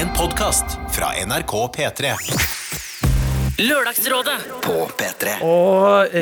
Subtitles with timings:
[0.00, 0.64] En podkast
[0.96, 2.10] fra NRK P3.
[3.58, 6.14] Lørdagsrådet På P3 Og,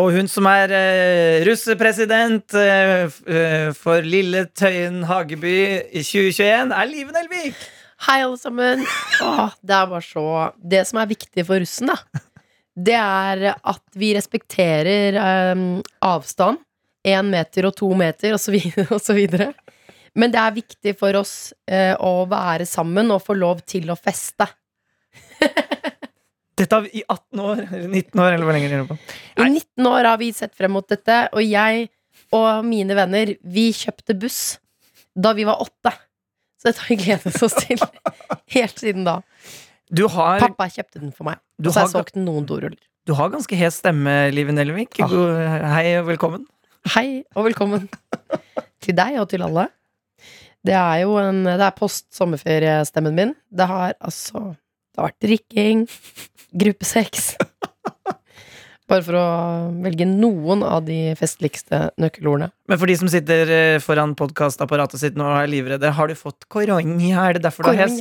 [0.00, 5.52] Og hun som er uh, russepresident uh, eh, for lille Tøyen Hageby
[5.92, 7.60] i 2021, er Live Nelvik.
[8.06, 8.86] Hei, alle sammen.
[9.20, 10.24] Åh, det er bare så
[10.72, 12.24] Det som er viktig for russen, da,
[12.88, 15.20] det er at vi respekterer
[15.52, 15.66] um,
[16.08, 16.64] avstand.
[17.04, 19.52] Én meter og to meter, og så, videre, og så videre.
[20.18, 21.34] Men det er viktig for oss
[21.70, 24.48] eh, å være sammen og få lov til å feste.
[26.60, 28.96] Dette har vi i 18 år, eller 19 år, eller hvor lenge er på.
[29.40, 31.86] I 19 år har vi sett frem mot dette, og jeg
[32.36, 34.58] og mine venner, vi kjøpte buss
[35.16, 35.94] da vi var åtte.
[36.60, 37.80] Så dette har vi gledet oss til
[38.56, 39.16] helt siden da.
[39.90, 41.40] Du har, Pappa kjøpte den for meg.
[41.58, 42.78] du Og så har jeg solgt noen doruller.
[43.08, 45.00] du har ganske hes stemme, Live Nelvik.
[45.02, 45.16] Ah.
[45.78, 46.44] Hei og velkommen.
[46.92, 47.88] Hei og velkommen
[48.84, 49.66] til deg og til alle.
[50.66, 53.34] Det er jo en Det er post sommerferiestemmen min.
[53.48, 55.86] Det har altså Det har vært drikking,
[56.60, 57.34] gruppesex
[58.90, 59.26] Bare for å
[59.84, 62.48] velge noen av de festligste nøkkelordene.
[62.66, 66.16] Men for de som sitter eh, foran podkastapparatet sitt nå og er livredde, har du
[66.18, 66.82] fått korona?
[66.82, 68.00] Er det derfor du har hes?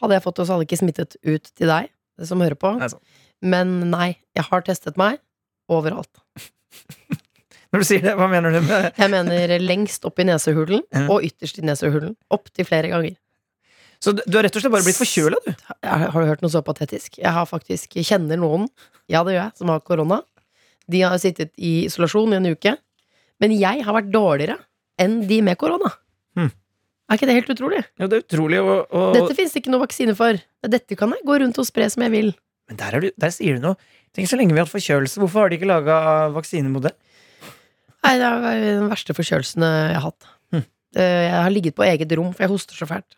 [0.00, 1.92] Hadde jeg fått det, så hadde jeg ikke smittet ut til deg
[2.24, 2.72] som hører på.
[2.80, 2.88] Nei.
[3.44, 5.20] Men nei, jeg har testet meg
[5.68, 6.08] overalt.
[7.72, 11.06] Når du sier det, hva mener du med Jeg mener lengst opp i nesehulen Ja.
[11.08, 12.16] og ytterst i nesehulen.
[12.34, 13.16] Opptil flere ganger.
[14.02, 15.52] Så du har rett og slett bare blitt forkjøla, du?
[15.86, 17.20] Har har du hørt noe så patetisk?
[17.22, 18.66] Jeg har faktisk kjenner noen,
[19.08, 20.18] ja det gjør jeg, som har korona.
[20.90, 22.74] De har sittet i isolasjon i en uke.
[23.42, 24.58] Men jeg har vært dårligere
[25.00, 25.92] enn de med korona.
[26.36, 26.50] Hmm.
[27.10, 27.80] Er ikke det helt utrolig?
[28.00, 28.58] Ja, det er utrolig.
[28.62, 30.38] Og, og, Dette finnes det ikke noe vaksine for.
[30.66, 32.30] Dette kan jeg gå rundt og spre som jeg vil.
[32.70, 33.78] Men der, er du, der sier du noe.
[34.16, 35.22] Tenk så lenge vi har hatt forkjølelse.
[35.22, 35.96] Hvorfor har de ikke laga
[36.34, 36.94] vaksine mot det?
[38.02, 40.28] Nei, det er den verste forkjølelsene jeg har hatt.
[40.92, 43.14] Eh, Jeg har ligget på eget rom, for jeg hoster så fælt.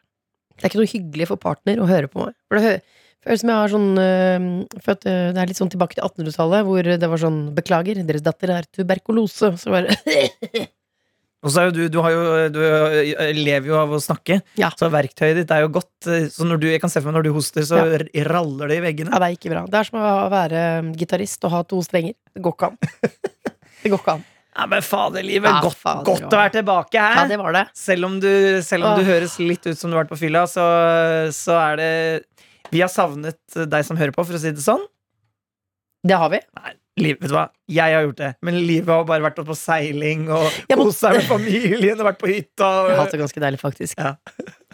[0.54, 2.34] Det er ikke noe hyggelig for partner å høre på meg.
[2.46, 2.74] For det
[3.24, 4.44] føles som jeg har sånn øh,
[4.84, 8.22] For øh, det er litt sånn tilbake til 1800-tallet, hvor det var sånn Beklager, deres
[8.22, 9.50] datter er tuberkulose.
[9.58, 9.96] Så bare
[11.45, 12.20] Og så er jo du, du, har jo,
[12.55, 14.70] du eh, lever jo av å snakke, Ja.
[14.80, 16.06] så verktøyet ditt er jo godt.
[16.08, 17.98] eh, Så når du, jeg kan se for meg når du hoster, så Ja.
[18.30, 19.11] raller det i veggene.
[19.12, 19.64] Ja, det er ikke bra.
[19.68, 20.62] Det er som å være
[20.96, 22.14] gitarist og ha to strenger.
[22.33, 22.78] Det går ikke an.
[23.84, 24.24] Det går ikke an.
[24.54, 27.16] Ja, Men faderlivet, Ja, godt, fader, godt å være tilbake her.
[27.22, 27.64] Ja, det var det.
[27.74, 28.30] Selv om, du,
[28.62, 30.64] selv om du høres litt ut som du har vært på fylla, så,
[31.34, 31.90] så er det
[32.70, 34.86] Vi har savnet deg som hører på, for å si det sånn.
[36.04, 36.40] Det har vi.
[36.60, 37.48] Nei, Liv, vet du hva?
[37.66, 40.84] Jeg har gjort det, men livet har bare vært på seiling og må...
[40.84, 42.68] kost seg med familien og vært på hytta.
[42.86, 43.98] Jeg har hatt det ganske deilig, faktisk.
[43.98, 44.14] Ja.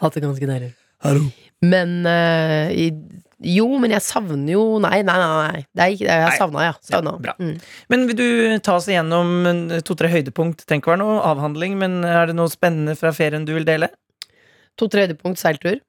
[0.03, 0.75] Hatt det ganske deilig.
[1.07, 1.31] Hallo.
[1.67, 2.87] Men uh, i,
[3.45, 5.51] Jo, men jeg savner jo Nei, nei, nei.
[5.53, 5.63] nei.
[5.77, 6.75] Det ikke, jeg savna, ja.
[6.85, 7.15] Savna.
[7.17, 7.35] Ja, bra.
[7.41, 7.55] Mm.
[7.93, 8.27] Men vil du
[8.65, 9.31] ta oss igjennom
[9.87, 10.65] to-tre høydepunkt?
[10.69, 13.89] Tenk å være noe avhandling, men er det noe spennende fra ferien du vil dele?
[14.81, 15.81] To-tre høydepunkt seiltur.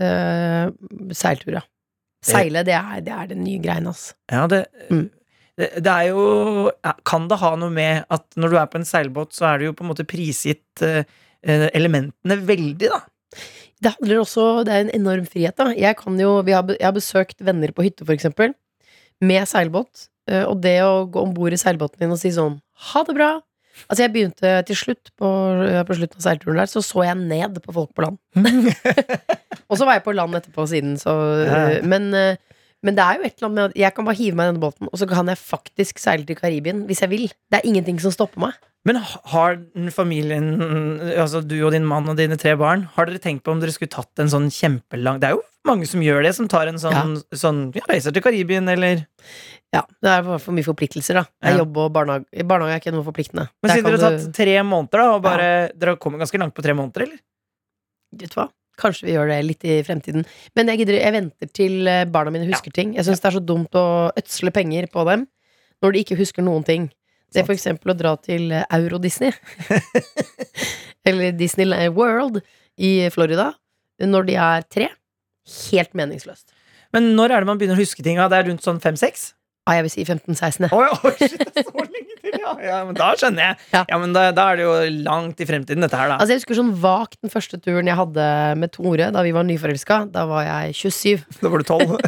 [0.00, 0.68] Uh,
[1.14, 1.64] seiltur, ja.
[2.24, 4.14] Seile, det er, det er den nye greien, altså.
[4.32, 5.10] Ja, det, Mm.
[5.60, 6.70] det, det er jo
[7.04, 9.66] Kan det ha noe med at når du er på en seilbåt, så er det
[9.68, 11.04] jo på en måte prisgitt eh,
[11.76, 13.02] elementene veldig, da?
[13.84, 15.66] Det handler også Det er en enorm frihet, da.
[15.76, 18.54] Jeg, kan jo, vi har, jeg har besøkt venner på hytte, for eksempel,
[19.20, 20.06] med seilbåt.
[20.30, 23.14] eh, Og det å gå om bord i seilbåten din og si sånn ha det
[23.14, 23.28] bra.
[23.88, 25.28] Altså, jeg begynte til slutt, på,
[25.88, 28.18] på slutten av seilturen der, så så jeg ned på folk på land.
[29.70, 31.14] Og så var jeg på land etterpå siden, så
[31.44, 31.62] Ja.
[31.82, 32.36] men, eh,
[32.84, 34.52] men det er jo et eller annet med at jeg kan bare hive meg i
[34.52, 37.26] denne båten, og så kan jeg faktisk seile til Karibien hvis jeg vil.
[37.50, 38.58] Det er ingenting som stopper meg.
[38.84, 39.56] Men har
[39.96, 40.50] familien,
[41.16, 43.72] altså du og din mann og dine tre barn, har dere tenkt på om dere
[43.72, 46.76] skulle tatt en sånn kjempelang Det er jo mange som gjør det, som tar en
[46.76, 49.06] sånn, sånn ja, reiser til Karibien, eller
[49.72, 51.24] Ja, Det er for mye forpliktelser, da.
[51.42, 51.62] Jeg Ja.
[51.64, 52.44] jobb og barnehage.
[52.46, 53.48] Barnehage er ikke noe forpliktende.
[53.62, 56.54] Men siden dere har tatt tre måneder, da, og bare Dere har kommet ganske langt
[56.54, 57.18] på tre måneder, eller?
[58.14, 58.50] Vet du hva?
[58.80, 60.26] Kanskje vi gjør det litt i fremtiden.
[60.58, 62.96] Men jeg, gidder, jeg venter til eh, barna mine husker ting.
[62.98, 63.86] Jeg syns det er så dumt å
[64.18, 65.28] ødsle penger på dem
[65.84, 66.88] når de ikke husker noen ting.
[67.34, 69.34] Det er for eksempel å dra til eh, Euro-Disney.
[71.08, 72.40] Eller Disney World
[72.80, 73.52] i Florida
[74.02, 74.90] når de er tre.
[75.70, 76.54] Helt meningsløst.
[76.94, 78.18] Men når er det man begynner å huske ting?
[78.18, 79.32] Det er rundt sånn fem-seks?
[79.64, 80.66] Ja, jeg vil si 15-16.
[80.76, 82.50] Oi, oi, shit, det er så lenge til, ja.
[82.60, 83.56] ja men da skjønner jeg.
[83.72, 83.80] Ja.
[83.88, 84.74] Ja, men da, da er det jo
[85.06, 86.18] langt i fremtiden, dette her, da.
[86.20, 88.26] Altså Jeg husker sånn vagt den første turen jeg hadde
[88.60, 90.02] med Tore da vi var nyforelska.
[90.12, 91.24] Da var jeg 27.
[91.40, 91.96] Da var du tolv.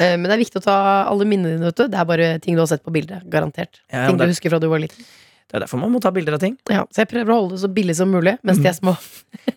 [0.00, 0.74] Eh, Men det er viktig å ta
[1.10, 1.90] alle minnene dine, vet du.
[1.92, 3.20] Det er bare ting du har sett på bildet.
[3.30, 3.82] Garantert.
[3.92, 5.04] Ting du husker fra du var liten.
[5.50, 6.52] Det er derfor man må ta bilder av ting.
[6.70, 8.92] Ja, så jeg prøver å holde det så billig som mulig mens de er små.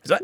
[0.03, 0.17] Så,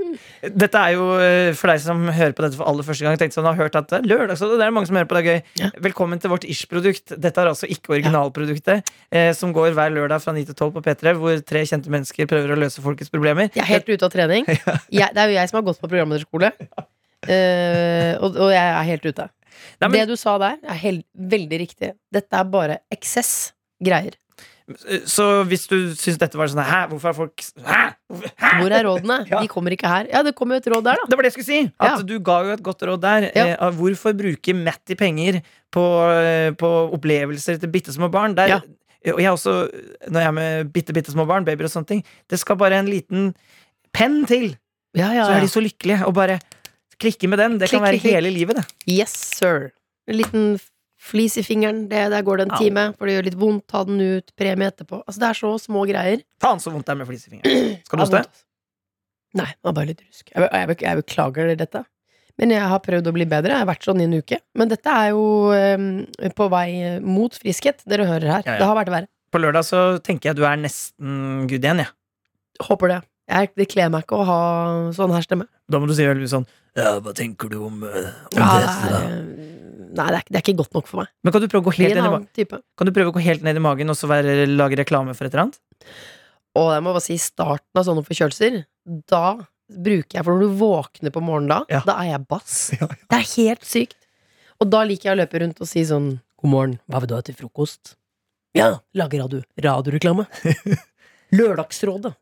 [0.44, 3.16] dette er jo eh, for deg som hører på dette for aller første gang.
[3.22, 5.22] Tenkte sånn, har hørt at det er lørdagsrådet, det er mange som hører på, det
[5.22, 5.40] er gøy.
[5.62, 5.70] Ja.
[5.88, 7.14] Velkommen til vårt Ish-produkt.
[7.22, 10.84] Dette er altså ikke originalproduktet, eh, som går hver lørdag fra 9 til 12 på
[10.90, 13.50] P3, hvor tre kjente mennesker prøver å løse folkets problemer.
[13.56, 14.50] Jeg er helt ute av trening.
[15.00, 16.52] Jeg, det er jo jeg som har gått på programlederskole.
[17.20, 19.26] Uh, og, og jeg er helt ute.
[19.82, 21.90] Nei, men- Det du sa der, er helt, veldig riktig.
[22.16, 23.52] Dette er bare eksess
[23.84, 24.16] greier.
[25.10, 27.80] Så hvis du syns dette var sånn Hæ, hvorfor er folk Hæ?
[28.38, 28.50] Hæ?
[28.62, 29.18] Hvor er rådene?
[29.32, 29.40] Ja.
[29.42, 30.08] De kommer ikke her.
[30.12, 31.08] Ja, det kommer jo et råd der, da.
[31.10, 31.62] Det var det jeg skulle si!
[31.80, 32.04] At Ja.
[32.06, 33.28] du ga jo et godt råd der.
[33.36, 33.46] Ja.
[33.56, 35.42] Eh, hvorfor bruke Matty penger
[35.74, 35.84] på,
[36.14, 38.36] eh, på opplevelser til bitte små barn?
[38.38, 38.60] Der, Ja.
[39.14, 39.54] Og jeg også,
[40.12, 42.82] når jeg er med bitte, bitte små barn, babyer og sånne ting, det skal bare
[42.82, 43.34] en liten
[43.96, 44.58] penn til,
[44.98, 46.02] Ja, ja, så er de så lykkelige.
[46.06, 46.40] Og bare
[47.00, 47.58] klikke med den.
[47.62, 48.66] Det kan være klikk, hele livet, det.
[48.90, 49.70] Yes, sir.
[50.10, 50.60] En liten
[51.00, 52.60] flis i fingeren, det, der går det en Au.
[52.60, 52.84] time.
[52.98, 55.02] For det gjør litt vondt, ta den ut, premie etterpå.
[55.06, 56.26] Altså, det er så små greier.
[56.44, 57.78] Faen så vondt det er med flis i fingeren.
[57.88, 58.24] Skal du Ja, hoste?
[58.26, 58.46] altså.
[59.40, 60.32] Nei, det var bare litt rusk.
[60.34, 61.84] Jeg, jeg, jeg, beklager dette.
[62.40, 63.54] Men jeg har prøvd å bli bedre.
[63.54, 64.40] Jeg har vært sånn i en uke.
[64.58, 65.24] Men dette er jo
[65.54, 65.90] um,
[66.38, 66.68] på vei
[67.04, 68.44] mot friskhet, dere hører her.
[68.48, 68.60] Ja, ja.
[68.64, 69.10] Det har vært verre.
[69.30, 71.94] På lørdag så tenker jeg du er nesten good igjen, jeg.
[72.66, 73.00] Håper det.
[73.30, 74.40] Jeg, det kler meg ikke å ha
[74.98, 75.46] sånn her stemme.
[75.70, 78.90] Da må du si veldig sånn Ja, hva tenker du om, eh, om Ja, dette,
[78.90, 79.02] da?
[79.90, 81.12] Nei, det er, det er ikke godt nok for meg.
[81.26, 83.46] Men kan du prøve å gå helt ned i, kan du prøve å gå helt
[83.46, 85.60] ned i magen og så være, lage reklame for et eller annet?
[86.60, 88.62] Og jeg må bare si, starten av sånne forkjølelser,
[89.10, 89.24] da
[89.70, 91.82] bruker jeg For når du våkner på morgenen da, Ja.
[91.86, 92.56] da er jeg bass.
[92.80, 92.96] Ja, ja.
[93.14, 93.98] Det er helt sykt.
[94.60, 97.16] Og da liker jeg å løpe rundt og si sånn God morgen, hva vil du
[97.18, 97.94] ha til frokost?
[98.58, 99.44] Ja, lage radio.
[99.62, 100.26] Radioreklame.
[101.38, 102.14] Lørdagsrådet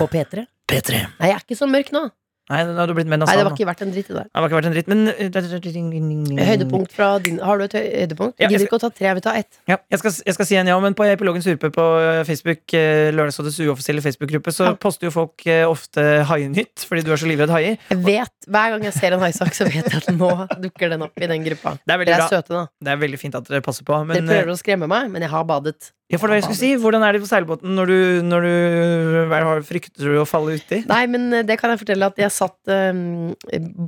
[0.00, 0.46] på P3.
[0.66, 1.02] P3.
[1.20, 2.06] Nei, jeg er ikke så mørk nå.
[2.46, 4.26] Nei, har du blitt med Nei, det var ikke verdt en dritt, det der.
[4.30, 8.36] Det har ikke vært en dritt, men Høydepunkt fra din Har du et høydepunkt?
[8.38, 9.58] Ja, Gidder ikke å ta tre, jeg vil ta ett.
[9.66, 12.62] Ja, jeg skal, jeg skal si en ja, men på Epilogen Surpe på eh, Facebook,
[12.78, 14.76] eh, Lørdagsrådets uoffisielle Facebook-gruppe, så Ja.
[14.78, 17.78] poster jo folk eh, ofte Hainytt, fordi du er så livredd haier.
[17.90, 20.30] Jeg vet, Hver gang jeg ser en haisak, så vet jeg at nå
[20.62, 21.74] dukker den opp i den gruppa.
[21.82, 22.30] Det er veldig det er bra.
[22.30, 22.64] søte.
[22.78, 23.98] Det er veldig fint at dere passer på.
[24.06, 25.90] Men, Dere prøver å skremme meg, men jeg har badet.
[26.10, 28.44] Ja, for det var jeg skulle si, hvordan er det på seilbåten når du, når
[28.46, 30.82] du er frykter du å falle uti?
[30.86, 33.32] Nei, men eh, det kan jeg fortelle at jeg satt um,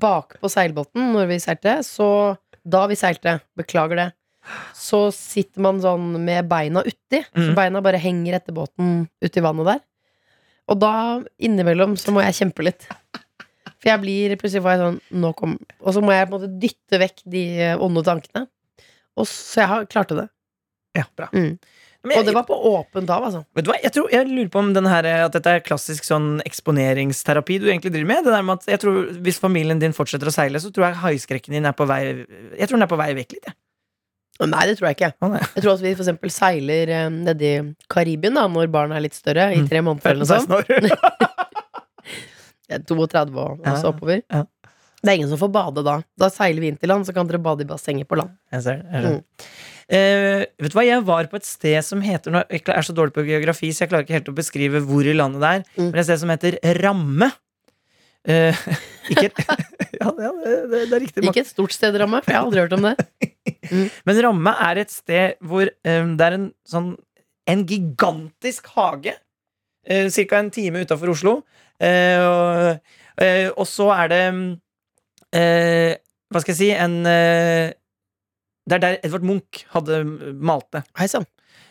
[0.03, 1.77] bakpå seilbåten når vi seilte.
[1.87, 2.09] Så
[2.67, 4.09] da vi seilte, beklager det,
[4.77, 7.23] så sitter man sånn med beina uti.
[7.31, 7.55] Så Mhm.
[7.55, 9.81] beina bare henger etter båten uti vannet der.
[10.69, 10.93] Og da
[11.41, 12.89] innimellom så må jeg kjempe litt.
[13.79, 16.41] For jeg blir plutselig får jeg sånn nå kom, Og så må jeg på en
[16.41, 18.49] måte dytte vekk de eh, onde tankene.
[19.17, 20.29] Og så jeg har, klarte det.
[20.99, 21.29] Ja, bra.
[21.33, 21.59] Mm.
[22.07, 23.41] Jeg, Og det var på åpent hav, altså.
[23.59, 26.05] vet du hva, jeg, tror, jeg lurer på om denne her, at dette er klassisk
[26.07, 28.25] sånn eksponeringsterapi du egentlig driver med.
[28.25, 31.01] Det der med at jeg tror Hvis familien din fortsetter å seile, så tror jeg
[31.03, 33.51] haiskrekken din er på vei Jeg tror den er på vei vekk litt.
[33.51, 33.57] Ja.
[34.47, 35.11] Nei, det tror jeg ikke.
[35.57, 37.53] Jeg tror at vi for eksempel seiler eh, nedi
[37.91, 39.67] Karibien da, når barna er litt større, i Mm.
[39.73, 40.47] tre måneder eller noe sånt.
[40.47, 41.27] 16 år.
[42.69, 44.21] Er 32 og og så oppover.
[44.31, 44.45] ja.
[44.99, 45.99] Det er ingen som får bade da.
[46.19, 48.33] Da seiler vi inn til land, så kan dere bade i bassenget på land.
[48.55, 48.89] Jeg ser det.
[48.95, 49.49] Jeg det.
[49.89, 53.15] Eh, vet du hva, Jeg var på et sted som heter Jeg er så dårlig
[53.17, 55.63] på geografi, så jeg klarer ikke helt å beskrive hvor i landet det er.
[55.79, 55.87] Mm.
[55.87, 57.31] Men et sted som heter Ramme.
[58.29, 58.67] Uh,
[59.15, 59.31] ikke
[59.99, 61.25] Ja, det, det, det er riktig.
[61.31, 62.95] Ikke et stort sted, Ramme, for jeg har aldri hørt om det.
[64.09, 66.97] Men Ramme er et sted hvor um, det er en sånn
[67.49, 69.15] En gigantisk hage.
[69.89, 70.43] Uh, Ca.
[70.43, 71.39] en time utafor Oslo.
[71.81, 73.23] Uh, og,
[73.63, 74.23] og så er det
[75.37, 75.97] eh,
[76.33, 77.73] Hva skal jeg si En eh,
[78.69, 80.03] Det er der Edvard Munch hadde
[80.37, 80.85] malt det.
[80.99, 81.25] Hei sann.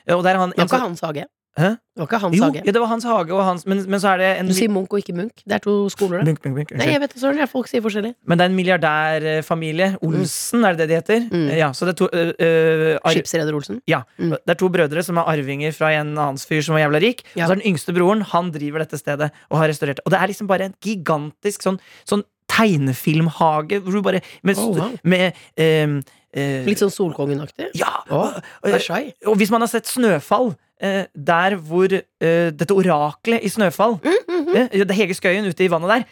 [0.10, 1.26] Og der han, Det var ikke hans hage.
[1.58, 1.70] Hæ?
[1.74, 2.62] Det var ikke hans jo, hage.
[2.66, 4.70] ja, det var hans hage, og hans, men, men så er det en Du sier
[4.70, 5.42] Munch og ikke Munch.
[5.42, 6.28] Det er to skoler, det.
[6.30, 7.42] Munch, Munch, Munch, Nei, jeg vet det, søren.
[7.50, 8.12] Folk sier forskjellig.
[8.30, 9.88] Men det er en milliardærfamilie.
[10.06, 11.26] Olsen, er det det de heter?
[11.34, 11.48] Mm.
[11.58, 13.82] Ja, så det er to uh, uh, Skipsreder Olsen.
[13.90, 14.32] Ja, Mm.
[14.38, 17.22] Det er to brødre som er arvinger fra en annen fyr som var jævla rik.
[17.36, 17.44] Ja.
[17.46, 20.00] Og så er den yngste broren Han driver dette stedet og har restaurert.
[20.06, 21.78] Og det er liksom bare en gigantisk sånn,
[22.10, 24.94] sånn tegnefilmhage hvor du bare Med, Oh, wow.
[25.04, 25.98] med um,
[26.38, 27.72] uh, Litt sånn Solkongen-aktig.
[27.78, 27.92] Ja!
[28.10, 28.32] Oh,
[28.64, 33.50] og, og, og hvis man har sett Snøfall, Uh, der hvor uh, dette oraklet i
[33.50, 36.04] Snøfall Mm, eh, Det er Hege Skøyen ute i vannet der.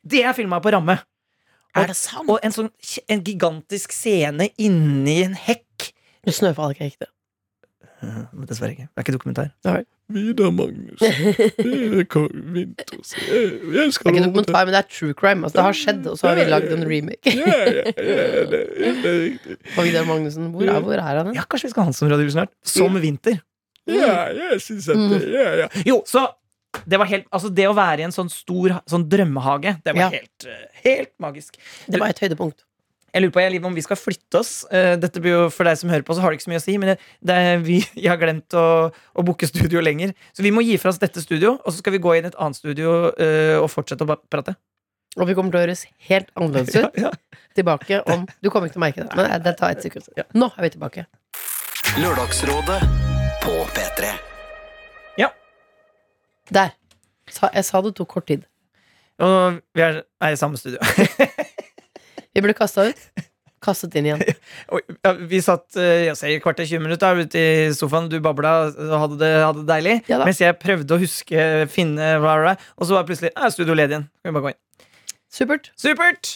[0.00, 0.94] Det er filma på ramme.
[1.76, 2.24] Er det sant?
[2.32, 2.70] Og en sånn
[3.12, 5.90] en gigantisk scene inni en hekk.
[6.24, 7.10] Snøfall er ikke ekte.
[8.04, 8.86] Eh, Men dessverre ikke.
[8.90, 9.50] Det er ikke dokumentar.
[9.64, 9.82] Nei.
[10.12, 11.00] Vidar Magnus.
[11.00, 12.04] Det
[12.54, 13.14] Winters.
[13.16, 15.46] Jeg Det skal er ikke dokumentar, men det er true crime.
[15.46, 17.32] Altså, det har skjedd, og så har vi lagd en remake.
[17.34, 18.60] Ja, ja, ja, det,
[19.00, 19.56] det riktig.
[19.78, 21.32] Og Vidar Magnussen, hvor er, hvor er han?
[21.36, 22.50] Ja, Kanskje vi skal ha han som radiovisjonær?
[22.74, 23.40] Som vinter.
[23.88, 25.10] Ja, jeg syns at Mm.
[25.12, 25.68] det ja, ja.
[25.84, 26.26] Jo, så
[26.88, 30.00] det var helt Altså, det å være i en sånn stor sånn drømmehage, det var
[30.06, 30.08] Ja.
[30.10, 31.56] helt, eh, helt magisk.
[31.88, 32.64] Det var et høydepunkt.
[33.14, 34.52] Jeg lurer på jeg, om vi skal flytte oss.
[34.74, 36.62] Eh, dette blir jo For deg som hører på, så har det ikke så mye
[36.62, 36.76] å si.
[36.82, 40.16] Men det, det er, vi, jeg har glemt å, å booke studio lenger.
[40.34, 42.32] Så vi må gi fra oss dette studio, og så skal vi gå inn i
[42.32, 44.56] et annet studio uh, og fortsette å prate.
[45.14, 47.12] Og vi kommer til å høres helt annerledes ut Ja,
[47.54, 50.10] tilbake om Du kommer ikke til å merke det, men det tar et sekund.
[50.18, 50.26] Ja.
[50.34, 51.06] Nå er vi tilbake.
[52.02, 52.80] Lørdagsrådet
[53.44, 54.14] på P3.
[56.52, 56.74] Der.
[57.54, 58.42] Jeg sa det tok kort tid.
[59.18, 60.78] Og vi er, er i samme studio.
[62.34, 63.00] Vi ble kasta ut.
[63.64, 64.22] Kastet inn igjen.
[65.04, 68.54] Ja, vi satt eh, jeg ser, i kvarter 20 minutter ute i sofaen, du babla
[68.68, 69.96] og hadde det, hadde det deilig.
[70.10, 73.52] Ja mens jeg prøvde å huske, finne hva det bla, Og så var plutselig er
[73.54, 74.08] studio ledig igjen.
[74.20, 74.60] Kan vi bare gå inn.
[75.34, 75.70] Supert.
[75.80, 76.34] Supert!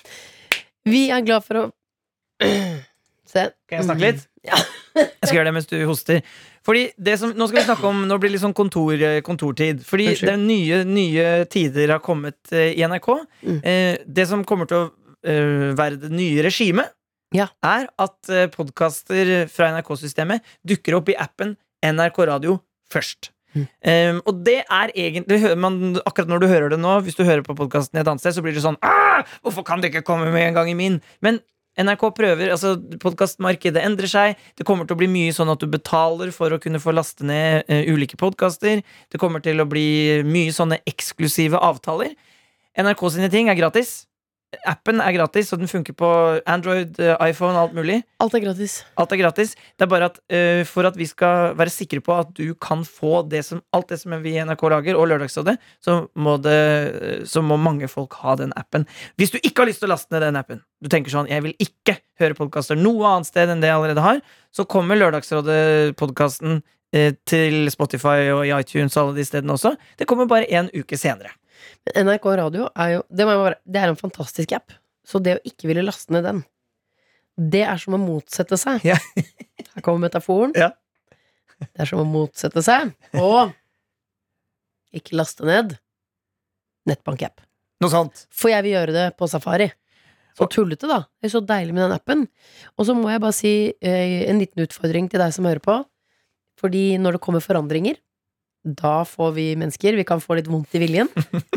[0.88, 1.66] Vi er glad for å
[3.28, 3.50] Se.
[3.68, 4.22] Kan jeg snakke litt?
[4.46, 4.56] Ja.
[4.96, 6.22] Jeg skal gjøre det mens du hoster.
[6.64, 8.94] Fordi det som, Nå skal vi snakke om Nå blir det litt sånn kontor,
[9.26, 9.82] kontortid.
[9.84, 10.30] Fordi Unnskyld.
[10.30, 13.10] det er nye, nye tider har kommet eh, i NRK.
[13.42, 13.58] Mm.
[13.60, 16.92] Eh, det som kommer til å eh, det nye regimet,
[17.34, 17.48] Ja.
[17.62, 22.60] er at uh, podkaster fra NRK-systemet dukker opp i appen NRK Radio
[22.92, 23.30] først.
[23.54, 23.64] Mm.
[23.64, 27.42] Um, og det er egentlig man, Akkurat når du hører det nå, hvis du hører
[27.42, 30.28] på podkasten et annet sted, så blir det sånn «Ah, Hvorfor kan det ikke komme
[30.32, 31.00] med en gang i min?
[31.24, 31.40] Men
[31.78, 34.40] NRK prøver, altså Podkastmarkedet endrer seg.
[34.58, 37.24] Det kommer til å bli mye sånn at du betaler for å kunne få laste
[37.28, 38.82] ned uh, ulike podkaster.
[38.82, 42.16] Det kommer til å bli mye sånne eksklusive avtaler.
[42.78, 44.04] NRK sine ting er gratis.
[44.64, 46.08] Appen er gratis, og den funker på
[46.48, 47.98] Android, eh, iPhone, alt mulig.
[48.24, 48.78] Alt er gratis.
[48.96, 49.50] Alt er gratis.
[49.76, 52.80] Det er bare at uh, for at vi skal være sikre på at du kan
[52.80, 57.26] få det som, alt det som vi i NRK lager, og Lørdagsrådet, så må, det,
[57.28, 58.86] så må mange folk ha den appen.
[59.20, 61.44] Hvis du ikke har lyst til å laste ned den appen, du tenker sånn 'jeg
[61.44, 66.62] vil ikke høre podkaster noe annet sted enn det jeg allerede har', så kommer Lørdagsrådet-podkasten
[66.96, 69.76] uh, til Spotify og i iTunes og alle de stedene også.
[69.98, 71.36] Det kommer bare en uke senere.
[71.86, 74.74] Men NRK Radio er jo det, bare, det er en fantastisk app.
[75.08, 76.42] Så det å ikke ville laste ned den,
[77.38, 78.84] det er som å motsette seg.
[78.86, 78.98] Ja.
[79.74, 80.54] Her kommer metaforen.
[80.58, 80.72] Ja.
[81.58, 83.54] Det er som å motsette seg og
[84.94, 85.76] ikke laste ned
[86.88, 87.42] nettbank-app.
[87.82, 88.24] Noe sånt.
[88.34, 89.68] For jeg vil gjøre det på Safari.
[90.38, 91.02] Så tullete, da.
[91.18, 92.24] Det er så deilig med den appen.
[92.78, 95.80] Og så må jeg bare si eh, en liten utfordring til deg som hører på.
[96.58, 97.98] Fordi når det kommer forandringer,
[98.64, 101.08] da får vi mennesker Vi kan få litt vondt i viljen.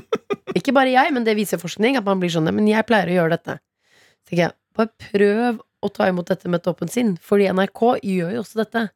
[0.57, 1.97] Ikke bare jeg, men det viser forskning.
[1.97, 3.57] At man blir sånn Men jeg pleier å gjøre dette.
[4.21, 7.15] Så tenker jeg, bare prøv å ta imot dette med et åpent sinn.
[7.21, 8.87] Fordi NRK gjør jo også dette.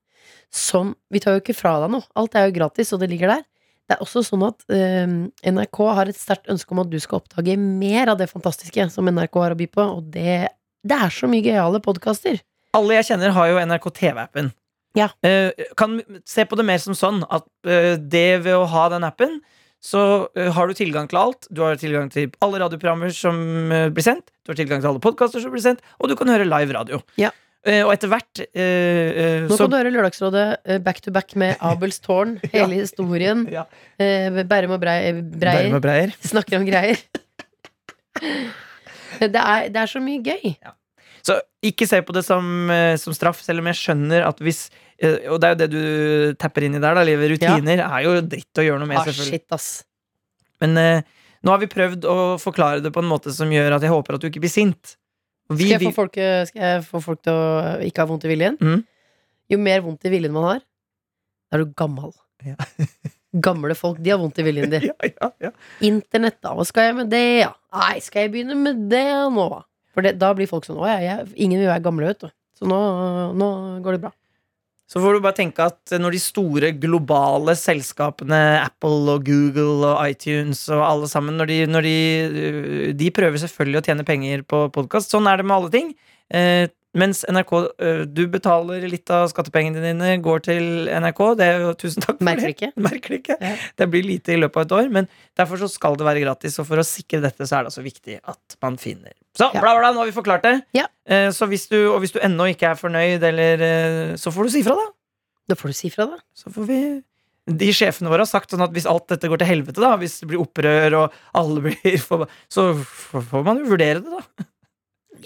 [0.53, 2.07] Som Vi tar jo ikke fra deg noe.
[2.17, 3.45] Alt er jo gratis, og det ligger der.
[3.85, 5.11] Det er også sånn at eh,
[5.51, 9.05] NRK har et sterkt ønske om at du skal oppdage mer av det fantastiske som
[9.11, 10.39] NRK har å by på, og det,
[10.81, 12.39] det er så mye gøyale podkaster.
[12.75, 14.49] Alle jeg kjenner, har jo NRK TV-appen.
[14.95, 15.09] Ja.
[15.27, 19.03] Eh, kan se på det mer som sånn at eh, det ved å ha den
[19.07, 19.39] appen,
[19.85, 21.47] så eh, har du tilgang til alt.
[21.53, 23.37] Du har tilgang til alle radioprogrammer som
[23.93, 24.31] blir sendt.
[24.45, 27.01] Du har tilgang til alle podkaster som blir sendt, og du kan høre live radio.
[27.21, 27.29] Ja.
[27.65, 31.97] Eh, og etter hvert Nå så kan du høre Lørdagsrådet back to back med Abels
[32.03, 33.45] tårn, hele historien.
[33.51, 33.63] ja.
[33.97, 36.13] Eh, Bærum og Brei, Breier Bærum og Breier.
[36.21, 36.97] snakker om greier.
[39.15, 40.55] Det er, det er så mye gøy.
[41.25, 42.43] Så ikke se på det som,
[42.99, 44.65] som straff, selv om jeg skjønner at hvis
[45.03, 45.81] Og det er jo det du
[46.39, 47.33] tapper inn i der, da, livet.
[47.35, 49.41] Rutiner er jo dritt å gjøre noe med, Ah, selvfølgelig.
[49.41, 49.67] shit, ass.
[50.63, 51.01] Men eh,
[51.43, 54.15] nå har vi prøvd å forklare det på en måte som gjør at jeg håper
[54.15, 54.95] at du ikke blir sint.
[55.51, 58.23] Vi, Skal jeg, få folk, eh, skal jeg få folk til å ikke ha vondt
[58.25, 58.55] i viljen?
[58.63, 58.79] Mm.
[59.53, 60.63] Jo mer vondt i viljen man har,
[61.51, 62.15] da er du gammel.
[62.47, 62.55] Ja.
[63.45, 64.87] Gamle folk, de har vondt i viljen din.
[64.89, 65.51] ja, ja, ja.
[65.85, 66.55] Internett, da.
[66.55, 67.51] Hva skal jeg med det, ja?
[67.75, 69.49] Nei, skal jeg begynne med det nå?
[69.93, 72.31] For det, da blir folk sånn Å ja, ingen vil være gamle, vet du.
[72.55, 72.79] Så nå,
[73.35, 73.49] nå
[73.83, 74.11] går det bra.
[74.85, 80.11] Så får du bare tenke at når de store globale selskapene, Apple og Google og
[80.11, 81.95] iTunes og alle sammen, når de, når de,
[82.29, 85.09] øh, de prøver selvfølgelig å tjene penger på podkast.
[85.13, 85.89] Sånn er det med alle ting.
[86.29, 87.51] Eh, mens NRK,
[88.15, 91.21] du betaler litt av skattepengene dine, går til NRK.
[91.39, 92.69] Det er jo tusen takk for Merker det.
[92.87, 93.37] Merker det ikke.
[93.43, 93.53] Ja.
[93.81, 96.55] Det blir lite i løpet av et år, men derfor så skal det være gratis.
[96.63, 99.61] Og for å sikre dette, så er det altså viktig at man finner Så bla,
[99.61, 100.55] bla, bla, nå har vi forklart det.
[100.77, 100.87] Ja.
[101.07, 103.65] Eh, Så hvis du, og hvis du ennå ikke er fornøyd, eller
[104.21, 104.87] Så får du si fra, da.
[105.51, 106.21] Da får du si fra, da.
[106.33, 106.79] Så får vi
[107.45, 110.15] De sjefene våre har sagt sånn at hvis alt dette går til helvete, da hvis
[110.23, 114.47] det blir opprør og alle blir forbanna, Så får man jo vurdere det, da.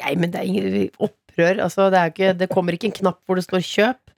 [0.02, 1.00] Nei, men det er ingen
[1.40, 1.64] opprør.
[1.64, 4.14] Altså, det, er ikke, det kommer ikke en knapp hvor det står 'kjøp'.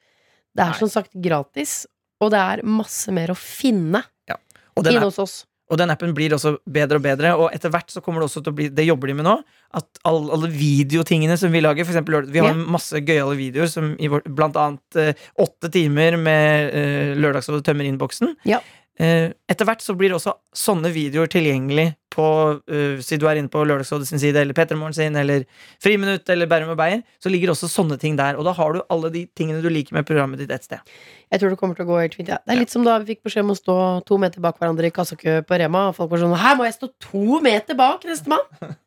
[0.51, 0.79] Det er Nei.
[0.79, 1.85] som sagt gratis,
[2.19, 5.45] og det er masse mer å finne den, inne app, hos oss.
[5.71, 8.43] og den appen blir også bedre og bedre, og etter hvert så kommer det også
[8.43, 9.37] til å bli Det jobber de med nå.
[9.73, 12.53] At alle, alle videotingene som vi lager, for eksempel Vi har Ja.
[12.53, 17.87] masse gøyale videoer, som i vår, blant annet eh, åtte timer med uh, Lørdagsrådet tømmer
[17.87, 18.35] innboksen.
[18.43, 18.59] Ja.
[18.99, 22.25] Eh, etter hvert så blir også sånne videoer tilgjengelig på
[22.59, 25.45] uh, Si du er inne på Lørdagsrådet sin side, eller Petremorgen sin, eller
[25.83, 28.35] Friminutt, eller Bærum og Beyer, så ligger også sånne ting der.
[28.35, 30.93] Og da har du alle de tingene du liker med programmet ditt ett sted.
[31.31, 32.33] Jeg tror det kommer til å gå helt fint.
[32.33, 32.41] Ja.
[32.43, 34.91] Det er litt som da vi fikk beskjed om å stå to meter bak hverandre
[34.91, 35.87] i kassakø på Rema.
[35.91, 38.43] Og folk var sånn Her må jeg stå to meter bak nestemann!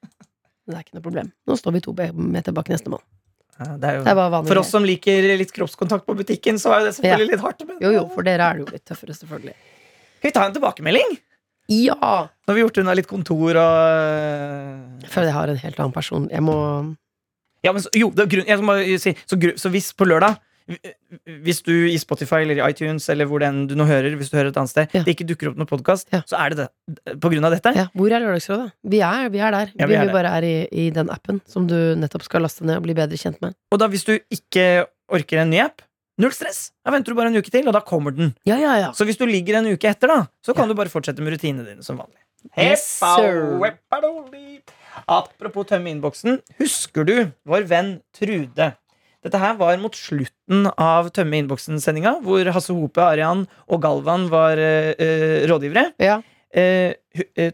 [0.64, 1.28] Det er ikke noe problem.
[1.48, 3.02] Nå står vi to meter bak nestemann.
[3.58, 4.48] Ja, Det er jo Det er.
[4.48, 7.64] For oss som liker litt kroppskontakt på butikken, så er det selvfølgelig litt hardt.
[7.68, 9.54] Men Jo, jo, for dere er det jo litt tøffere, selvfølgelig.
[10.24, 11.10] Skal vi ta en tilbakemelding?
[11.68, 11.92] Ja!
[12.24, 15.80] Nå har vi gjort unna litt kontor og øh, Jeg føler jeg har en helt
[15.84, 16.28] annen person.
[16.32, 16.54] Jeg må
[17.64, 18.48] Ja, men så, jo, det grunn,
[19.00, 20.38] si så, så hvis på lørdag
[21.44, 24.38] hvis du i Spotify eller i iTunes eller hvor den du nå hører, hvis du
[24.38, 25.02] hører et annet sted, Ja.
[25.04, 26.22] det ikke dukker opp noen podkast, Ja.
[26.24, 27.18] så er det det.
[27.20, 27.74] På grunn av dette.
[27.76, 28.70] Ja, hvor er Lørdagsrådet?
[28.80, 29.74] Vi er, vi er der.
[29.76, 30.14] Ja, vi vi er vi der.
[30.16, 33.20] bare er i, i den appen som du nettopp skal laste ned og bli bedre
[33.20, 33.52] kjent med.
[33.76, 35.84] Og da hvis du ikke orker en ny app,
[36.20, 36.68] null stress.
[36.84, 38.34] Da venter du bare en uke til, og da kommer den.
[38.48, 38.92] Ja, ja, ja.
[38.94, 41.66] Så hvis du ligger en uke etter, da, så kan du bare fortsette med rutinene
[41.66, 42.20] dine som vanlig.
[42.60, 43.00] Yes.
[45.08, 46.38] Apropos tømme innboksen.
[46.60, 47.14] Husker du
[47.48, 48.70] vår venn Trude?
[49.24, 54.60] Dette her var mot slutten av Tømme innboksen-sendinga, hvor Hasse Hope, Arian og Galvan var
[54.60, 55.90] eh, rådgivere.
[56.02, 56.20] ja.
[56.54, 56.92] Eh,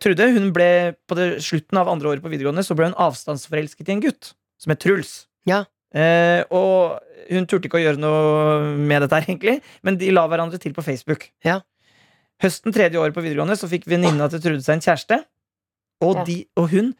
[0.02, 3.88] Trude hun ble på det slutten av andre året på videregående Så ble hun avstandsforelsket
[3.88, 5.12] i en gutt som het Truls.
[5.48, 5.62] Ja.
[5.96, 10.26] Eh, og hun turte ikke å gjøre noe med dette, her egentlig men de la
[10.30, 11.28] hverandre til på Facebook.
[11.44, 11.60] Ja.
[12.40, 15.18] Høsten tredje året på videregående Så fikk venninna til Trude seg en kjæreste.
[16.00, 16.94] Og, de, og hun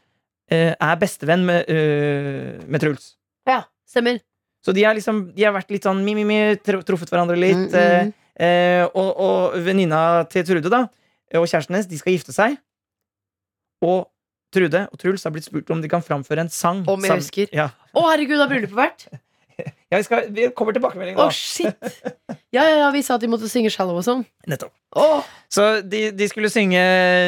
[0.53, 3.15] eh, er bestevenn med, eh, med Truls.
[3.49, 3.63] ja.
[3.91, 4.21] Stemmer.
[4.63, 7.73] Så de, har, liksom, de har vært litt sånn mi-mi-mi, truffet hverandre litt.
[7.73, 8.11] Mm, mm.
[8.37, 10.85] Eh, eh, og og venninna til Trude da
[11.39, 12.57] og kjæresten hennes de skal gifte seg.
[13.87, 14.09] Og
[14.51, 16.83] Trude og Truls har blitt spurt om de kan framføre en sang.
[16.89, 17.53] Om jeg sammen- husker.
[17.55, 17.69] Ja.
[17.95, 19.07] Å, herregud, har bryllupet vært?
[19.65, 21.75] Ja, vi, skal, vi kommer tilbakemelding Å, oh, shit!
[22.55, 24.25] Ja, ja, ja, vi sa at de måtte synge 'Shallow' og sånn.
[24.51, 24.73] Nettopp.
[24.99, 25.27] Oh.
[25.51, 26.81] Så de, de, skulle synge,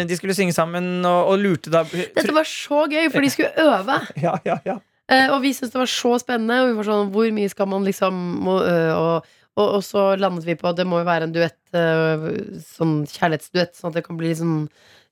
[0.09, 3.53] de skulle synge sammen, og, og lurte da dette var så gøy, for de skulle
[3.63, 4.01] øve.
[4.23, 4.81] Ja, ja, ja.
[5.11, 6.63] Eh, og vi syntes det var så spennende.
[6.63, 10.47] Og vi var sånn, Hvor mye skal man liksom må, og, og, og så landet
[10.49, 14.19] vi på at det må jo være en duett, sånn kjærlighetsduett, sånn at det kan
[14.21, 14.57] bli sånn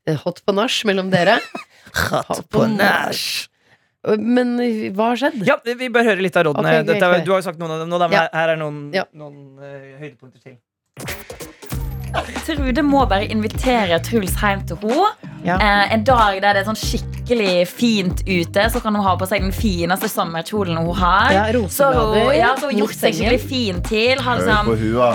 [0.08, 1.38] eh, hot på nach mellom dere.
[2.10, 3.24] hot på nach.
[4.18, 4.54] Men
[4.96, 5.42] hva har skjedd?
[5.44, 6.70] Ja, vi bør høre litt av rådene.
[6.80, 8.28] Okay, Dette, du har jo sagt noen av dem nå, men Ja.
[8.32, 9.04] her er noen, Ja.
[9.12, 10.56] noen uh, høydepunkter til.
[12.46, 15.29] Trude må bare invitere Truls hjem til henne.
[15.44, 15.56] Ja.
[15.56, 19.26] Eh, en dag der det er sånn skikkelig fint ute, så kan hun ha på
[19.28, 21.32] seg den fineste sommerkjolen hun har.
[21.32, 24.20] Ja, så hun, ja, så hun mot gjort seg skikkelig fin til.
[24.20, 24.70] Har liksom,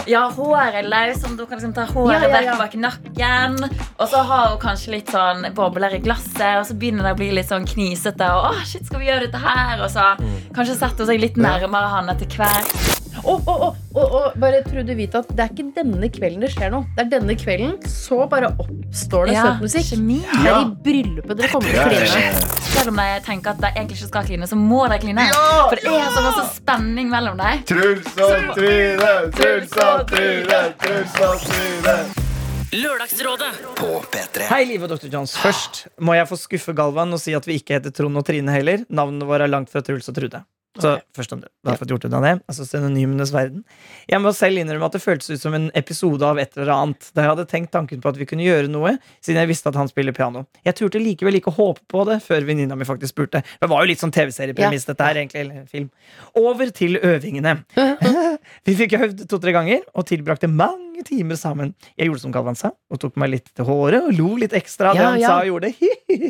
[0.09, 2.57] ja, håret løs, sånn du kan liksom ta håret Ja, ja, ja.
[2.59, 3.59] bak nakken.
[3.99, 7.21] Og så har hun kanskje litt sånn bobler i glasset, og så begynner det å
[7.21, 8.31] bli litt sånn knisete.
[8.33, 9.77] Og å, shit, skal vi gjøre dette her?
[9.85, 10.09] Og så
[10.57, 13.04] kanskje setter hun seg litt nærmere han etter hvert.
[13.23, 16.73] Og, og, og, og, bare Trude vite at det er ikke denne kvelden det skjer
[16.73, 16.87] noe.
[16.97, 19.87] Det er denne kvelden, så bare oppstår det Ja, søt musikk.
[19.93, 20.19] kjemi.
[20.25, 22.59] Det er i bryllupet dere kommer til å Ja, ja, kline.
[22.75, 25.29] Selv om de tenker at de egentlig ikke skal kline, så må de kline.
[25.31, 27.63] For det er så masse spenning mellom dem.
[27.71, 31.97] Truls og Trine, Truls og Trine, Truls og Trine.
[32.75, 34.49] Lørdagsrådet på P3.
[34.49, 35.07] Hei, Live og Dr.
[35.13, 35.37] Johns.
[35.39, 38.51] Først må jeg få skuffe Galvan og si at vi ikke heter Trond og Trine
[38.51, 38.83] heller.
[38.91, 40.43] Navnene våre er langt fra Truls og Trude.
[40.81, 41.49] Så først om det.
[41.63, 42.33] Da har jeg fått gjort unna det.
[42.51, 43.63] Altså synonymenes verden.
[44.11, 47.09] Jeg må selv innrømme at det føltes ut som en episode av et eller annet.
[47.15, 49.79] Da jeg hadde tenkt tanken på at vi kunne gjøre noe, siden jeg visste at
[49.79, 50.45] han spiller piano.
[50.67, 53.43] Jeg turte likevel ikke håpe på det før venninna mi faktisk spurte.
[53.61, 55.45] Det var jo litt sånn TV-seriepremiss, dette her, egentlig.
[55.45, 55.91] Eller film.
[56.39, 57.57] Over til øvingene.
[58.67, 61.73] Vi fikk øvd to-tre ganger og tilbrakte mange timer sammen.
[61.97, 64.93] Jeg gjorde som Galvan sa, og tok meg litt til håret og lo litt ekstra
[64.93, 65.33] av det han ja.
[65.33, 65.73] sa og gjorde.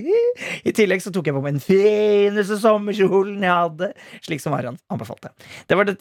[0.69, 3.93] I tillegg så tok jeg på meg den fineste sommerkjolen jeg hadde,
[4.25, 5.32] slik som Arian anbefalte.
[5.69, 5.93] Det var,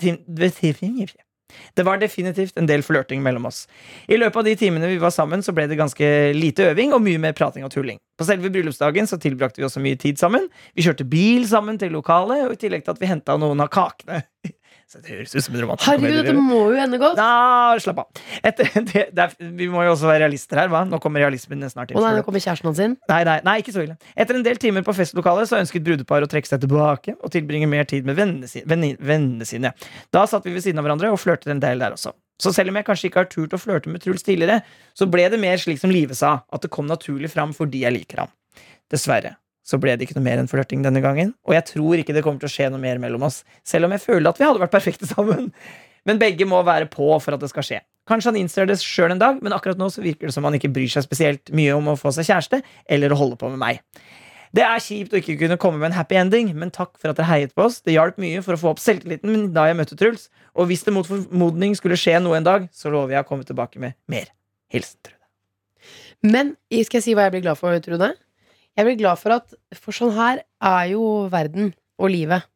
[1.75, 3.65] det var definitivt en del flørting mellom oss.
[4.09, 7.03] I løpet av de timene vi var sammen, så ble det ganske lite øving og
[7.05, 8.01] mye mer prating og tulling.
[8.19, 10.49] På selve bryllupsdagen så tilbrakte vi også mye tid sammen.
[10.75, 13.73] Vi kjørte bil sammen til lokalet, og i tillegg til at vi henta noen av
[13.75, 14.25] kakene.
[14.95, 17.17] Det høres ut som en romantisk Herregud, dette må jo ende godt.
[17.19, 18.23] Da, slapp av.
[18.47, 20.71] Etter, det, det er, vi må jo også være realister her.
[20.73, 20.85] hva?
[20.89, 21.91] Nå kommer realismen snart.
[21.91, 22.01] inn.
[22.01, 22.97] nei, nå kommer kjæresten hans inn.
[23.11, 23.99] Nei, nei, nei, ikke så ille.
[24.15, 27.71] Etter en del timer på festlokalet så ønsket brudeparet å trekke seg tilbake og tilbringe
[27.71, 28.69] mer tid med vennene sine.
[28.71, 29.75] Venn, vennene sine.
[30.15, 32.15] Da satt vi ved siden av hverandre og flørtet en del der også.
[32.43, 34.63] Så selv om jeg kanskje ikke har turt å flørte med Truls tidligere,
[34.97, 37.95] så ble det mer slik som Live sa, at det kom naturlig fram fordi jeg
[37.95, 38.35] liker ham.
[38.91, 42.15] Dessverre så ble det ikke noe mer enn flørting denne gangen, og jeg tror ikke
[42.17, 44.47] det kommer til å skje noe mer mellom oss, selv om jeg føler at vi
[44.47, 45.51] hadde vært perfekte sammen.
[46.05, 47.81] Men begge må være på for at det skal skje.
[48.09, 50.59] Kanskje han innser det sjøl en dag, men akkurat nå så virker det som han
[50.59, 52.61] ikke bryr seg spesielt mye om å få seg kjæreste
[52.93, 53.81] eller å holde på med meg.
[54.55, 57.19] Det er kjipt å ikke kunne komme med en happy ending, men takk for at
[57.19, 57.81] dere heiet på oss.
[57.83, 60.85] Det hjalp mye for å få opp selvtilliten min da jeg møtte Truls, og hvis
[60.87, 63.97] det mot formodning skulle skje noe en dag, så lover jeg å komme tilbake med
[64.07, 64.29] mer.
[64.71, 65.19] Hilsen Trude.
[66.25, 68.13] Men skal jeg si hva jeg blir glad for, Trude?
[68.75, 72.47] Jeg blir glad for at For sånn her er jo verden og livet.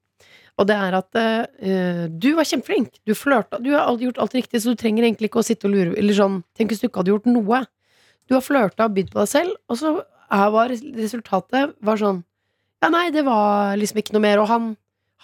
[0.58, 2.96] Og det er at uh, du var kjempeflink.
[3.06, 3.60] Du flørta.
[3.62, 6.16] Du har gjort alt riktig, så du trenger egentlig ikke å sitte og lure Eller
[6.16, 7.62] sånn, Tenk hvis du ikke hadde gjort noe.
[8.28, 9.94] Du har flørta og bydd på deg selv, og så
[10.28, 12.24] var resultatet var sånn
[12.82, 14.42] Ja, nei, det var liksom ikke noe mer.
[14.42, 14.68] Og han,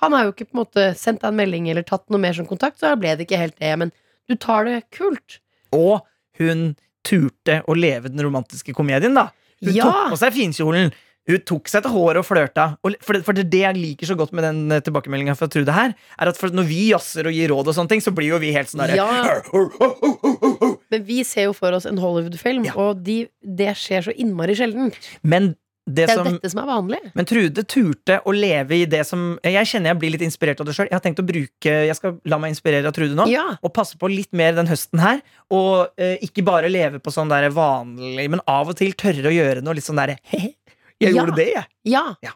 [0.00, 2.34] han har jo ikke på en måte sendt deg en melding eller tatt noe mer
[2.38, 3.74] som kontakt, så da ble det ikke helt det.
[3.82, 3.92] Men
[4.30, 5.40] du tar det kult.
[5.74, 6.00] Og
[6.40, 6.72] hun
[7.04, 9.28] turte å leve den romantiske komedien, da.
[9.64, 9.84] Hun Ja.
[9.90, 10.92] tok på seg finkjolen.
[11.26, 12.64] Hun tok seg til håret og flørta.
[13.00, 15.94] For, det, for det jeg liker så godt med den eh, tilbakemeldinga fra Trude her,
[16.20, 18.52] er at når vi jazzer og gir råd og sånne ting, så blir jo vi
[18.52, 19.40] helt sånn derre Ja.
[20.92, 22.74] Men vi ser jo for oss en Hollywood-film, Ja.
[22.76, 24.92] og de, det skjer så innmari sjelden.
[25.22, 26.98] Men det Det er som dette som er vanlig.
[27.14, 30.68] Men Trude turte å leve i det som Jeg kjenner jeg blir litt inspirert av
[30.68, 30.88] det sjøl.
[30.88, 33.26] Jeg har tenkt å bruke Jeg skal la meg inspirere av Trude nå.
[33.28, 33.44] Ja.
[33.60, 35.20] Og passe på litt mer den høsten her.
[35.52, 39.34] Og eh, ikke bare leve på sånn der vanlig, men av og til tørre å
[39.34, 41.18] gjøre noe litt sånn derre Jeg Ja.
[41.18, 41.66] gjorde det, jeg.
[41.90, 42.04] Ja.
[42.24, 42.32] Ja.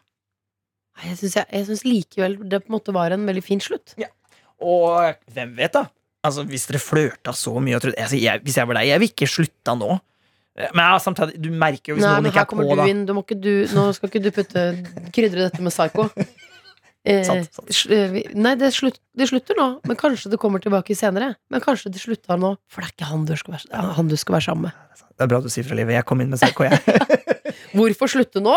[1.07, 3.95] Jeg syns, jeg, jeg likevel det på en måte var en veldig fin slutt.
[4.59, 5.85] Og hvem vet, da?
[6.27, 9.29] Altså, Hvis dere flørta så mye altså, jeg, Hvis jeg var deg, jeg vil ikke
[9.31, 9.93] slutta nå.
[10.75, 12.87] Men ja, samtidig, du merker jo hvis Nei, noen ikke er kommer på, du da.
[12.91, 13.05] inn.
[13.07, 14.63] Du må ikke du, nå skal ikke du putte
[15.15, 16.09] krydre dette med psycho.
[17.07, 17.71] Eh, Sant, sant.
[17.95, 21.31] eh, nei, det, slutt, det slutter nå, men kanskje det kommer tilbake senere.
[21.49, 24.17] Men kanskje det slutta nå, for det er ikke han du skal være, han du
[24.19, 25.05] skal være sammen med.
[25.15, 25.95] Det er bra du sier fra livet.
[25.95, 26.99] Jeg kom inn med CK, jeg.
[27.79, 28.53] Hvorfor slutte nå?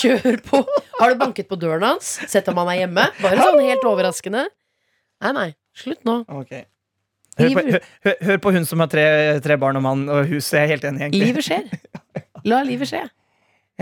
[0.00, 0.62] Kjør på!
[0.98, 2.14] Har du banket på døren hans?
[2.32, 3.06] Sett om han er hjemme?
[3.20, 4.46] Bare sånn helt overraskende.
[5.22, 5.48] Nei, nei.
[5.76, 6.22] Slutt nå.
[7.40, 7.62] Hør på,
[8.04, 9.04] hør, hør- på hun som har tre,
[9.44, 10.50] tre barn og mann og hus.
[10.52, 11.28] Jeg er helt enig, egentlig.
[11.30, 12.24] Livet skjer.
[12.48, 13.06] La livet skje.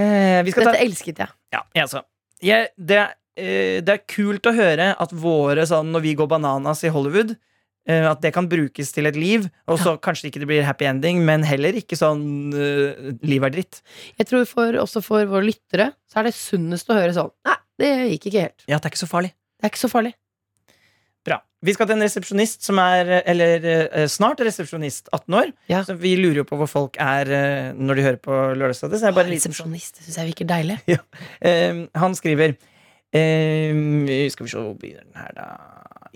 [0.00, 1.32] Eh, vi skal ta Dette elsket jeg.
[1.52, 2.00] Ja, jeg altså.
[2.46, 3.00] Jeg, det,
[3.36, 7.34] eh, det er kult å høre at våre sånn når vi går bananas i Hollywood,
[7.90, 9.48] eh, at det kan brukes til et liv.
[9.66, 12.22] Og så kanskje ikke det blir happy ending, men heller ikke sånn
[12.54, 13.82] uh, liv er dritt.
[14.22, 17.58] Jeg tror for, også for våre lyttere så er det sunnest å høre sånn Nei,
[17.82, 18.64] det gikk ikke helt.
[18.70, 19.34] Ja, det er ikke så farlig.
[19.58, 20.14] Det er ikke så farlig.
[21.60, 25.50] Vi skal til en resepsjonist som er Eller eh, snart resepsjonist, 18 år.
[25.68, 25.82] Ja.
[25.84, 29.00] Så vi lurer jo på hvor folk er eh, når de hører på Lørdagsrådet.
[29.02, 30.78] Så bare en Resepsjonist, det syns jeg virker deilig.
[31.40, 32.54] Eh, han skriver
[33.16, 35.46] eh, Skal vi se hvor begynner den her, da.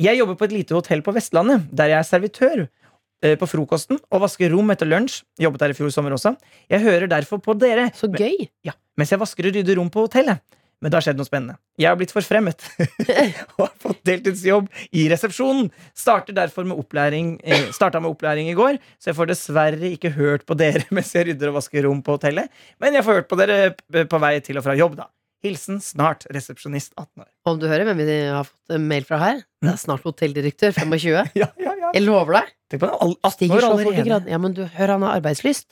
[0.00, 4.00] Jeg jobber på et lite hotell på Vestlandet, der jeg er servitør eh, på frokosten
[4.10, 5.20] og vasker rom etter lunsj.
[5.40, 6.34] Jobbet der i fjor sommer også.
[6.72, 8.48] Jeg hører derfor på dere Så gøy.
[8.66, 10.40] ja, mens jeg vasker og rydder rom på hotellet.
[10.82, 11.56] Men det har skjedd noe spennende.
[11.80, 12.66] Jeg har blitt forfremmet
[13.56, 15.70] og har fått deltidsjobb i resepsjonen.
[15.96, 20.14] Starter derfor med opplæring eh, Starta med opplæring i går, så jeg får dessverre ikke
[20.16, 22.50] hørt på dere mens jeg rydder og vasker rom på hotellet.
[22.82, 25.10] Men jeg får hørt på dere på vei til og fra jobb, da.
[25.44, 27.28] Hilsen snart resepsjonist 18 år.
[27.50, 29.42] Om du hører hvem vi har fått mail fra her?
[29.60, 31.10] Det er snart hotelldirektør, 25.
[31.12, 31.90] Ja, ja, ja.
[31.92, 32.54] Jeg lover deg.
[32.72, 34.20] Tenk på det, 18 år allerede.
[34.32, 35.68] Ja, men du, hør, han har arbeidslyst.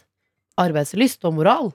[0.61, 1.73] Arbeidslyst og moral.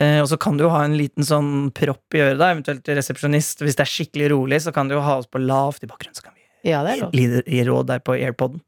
[0.00, 2.88] Eh, og så kan du jo ha en liten sånn propp i øret, da, eventuelt
[2.88, 3.60] resepsjonist.
[3.66, 6.16] Hvis det er skikkelig rolig, så kan du jo ha oss på lavt i bakgrunnen.
[6.16, 8.60] Så kan vi Ja, gi råd der på AirPoden.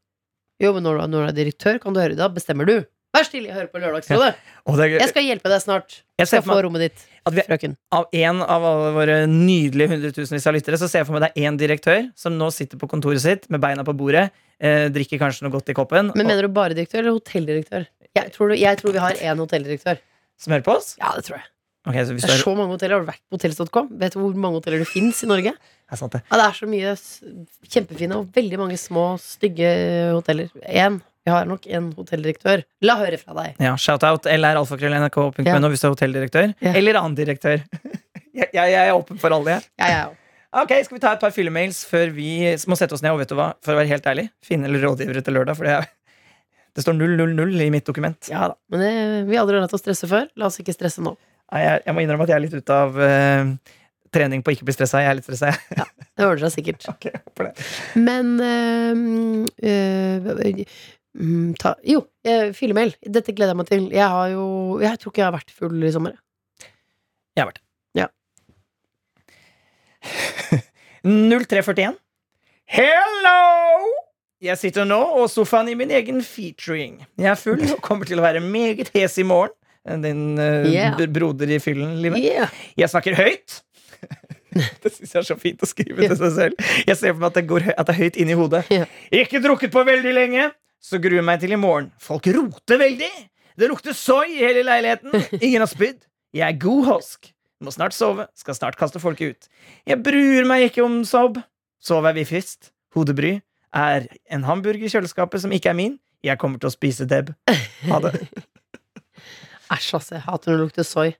[0.62, 2.21] Jo, men når du, når du er direktør, kan du høre det.
[2.21, 2.83] Da bestemmer du.
[3.12, 4.29] Vær stille, jeg hører på Lørdagsrådet.
[4.40, 4.85] Ja.
[4.97, 5.99] Jeg skal hjelpe deg snart.
[6.16, 7.75] jeg ser Skal få rommet ditt, vi, frøken.
[7.92, 11.33] av en av alle våre nydelige hundretusenvis av lyttere, så ser jeg for meg det
[11.35, 14.31] er én direktør som nå sitter på kontoret sitt med beina på bordet,
[14.64, 17.85] eh, drikker kanskje noe godt i koppen, Men og, mener du bare direktør eller hotelldirektør?
[18.16, 20.01] Jeg tror, du, jeg tror vi har én hotelldirektør.
[20.42, 20.94] Som hører på oss.
[21.00, 21.48] Ja, det tror jeg.
[21.83, 23.00] Okay, så hvis Det er så mange hoteller.
[23.00, 23.88] Har du vært på hotels.com?
[23.98, 25.55] Vet du hvor mange hoteller det fins i Norge?
[25.92, 26.22] er sant det.
[26.31, 26.92] Ja, det er så mye
[27.72, 29.72] kjempefine og veldig mange små, stygge
[30.14, 30.52] hoteller.
[30.68, 31.00] Én.
[31.22, 32.64] Vi har nok en hotelldirektør.
[32.83, 33.61] La høre fra deg.
[33.62, 35.59] Ja, Shout-out lralfakrøll.nrk.no Ja.
[35.70, 36.55] hvis du er hotelldirektør.
[36.59, 36.72] Ja.
[36.74, 37.62] Eller annen direktør.
[38.38, 39.68] jeg, jeg, jeg er åpen for alle, jeg.
[39.78, 40.18] Ja, ja, ja.
[40.62, 42.33] Ok, Skal vi ta et par fyllemails før vi
[42.68, 43.14] må sette oss ned?
[43.14, 45.57] Og vet du hva, for å være helt ærlig, finne eller rådgivere til lørdag.
[45.57, 45.87] For det, er,
[46.72, 48.28] det står 000 i mitt dokument.
[48.30, 48.56] ja da.
[48.72, 48.90] Men det,
[49.28, 50.28] vi har aldri latt å stresse før.
[50.40, 51.14] La oss ikke stresse nå.
[51.52, 53.50] Nei, jeg, jeg må innrømme at jeg er litt ute av uh,
[54.12, 55.02] trening på å ikke bli stressa.
[55.04, 55.52] Jeg er litt stressa.
[55.52, 55.90] jeg.
[56.16, 56.88] Det ordner seg sikkert.
[56.94, 57.52] Okay, det.
[58.00, 58.92] Men uh,
[59.68, 60.62] uh,
[61.18, 62.48] mm, ta, Jo, eh.
[62.52, 63.88] Dette gleder jeg meg til.
[63.92, 64.46] Jeg har jo
[64.80, 66.16] Jeg tror ikke jeg har vært full i sommer.
[67.37, 67.66] Jeg har vært det.
[68.00, 68.08] Ja.
[71.04, 72.00] 0341.
[72.72, 74.01] Hello!
[74.42, 76.96] Jeg sitter nå og sofaen i min egen featuring.
[77.20, 79.55] Jeg er full og kommer til å være meget hes i morgen.
[80.02, 80.98] Din uh, Yeah.
[81.11, 82.18] broder i fyllen, Live.
[82.18, 82.50] Yeah.
[82.78, 83.61] Jeg snakker høyt.
[84.83, 86.64] det syns jeg er så fint å skrive til seg selv.
[86.88, 88.64] Jeg ser for meg at det, går, at det er høyt inni hodet.
[88.74, 88.90] Yeah.
[89.22, 90.48] Ikke drukket på veldig lenge,
[90.83, 91.92] så gruer meg til i morgen.
[92.02, 93.12] Folk roter veldig.
[93.59, 95.14] Det lukter soy i hele leiligheten.
[95.46, 96.02] Ingen har spydd.
[96.35, 97.31] Jeg er god hosk.
[97.62, 98.26] Må snart sove.
[98.35, 99.48] Skal snart kaste folket ut.
[99.87, 101.38] Jeg bryr meg ikke om sobb.
[101.83, 103.37] Sov er først Hodebry
[103.74, 105.98] er en hamburger i kjøleskapet som ikke er min.
[106.22, 107.32] Jeg kommer til å spise Deb.
[107.88, 108.14] Ha det.
[109.72, 110.14] Æsj, altså.
[110.18, 111.14] Jeg hater når det lukter soy.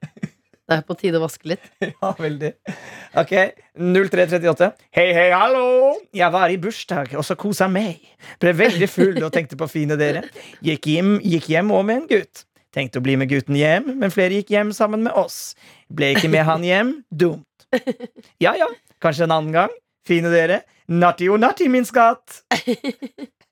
[0.63, 1.65] Det er på tide å vaske litt.
[1.89, 2.53] Ja, veldig.
[3.19, 3.33] Ok,
[3.75, 4.69] 0338.
[4.95, 5.91] Hei, hei, hallo!
[6.15, 7.99] Jeg var i bursdag, og så kosa meg.
[8.41, 10.23] Ble veldig full og tenkte på fine dere.
[10.63, 12.45] Gikk hjem, gikk hjem og med en gutt.
[12.73, 15.53] Tenkte å bli med gutten hjem, men flere gikk hjem sammen med oss.
[15.93, 16.95] Ble ikke med han hjem.
[17.11, 17.49] Dumt.
[18.43, 18.67] Ja ja,
[19.01, 19.71] kanskje en annen gang.
[20.07, 20.61] Fine dere.
[20.89, 22.41] Natti og natti, min skatt.